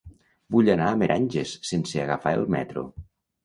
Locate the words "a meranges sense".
0.93-2.03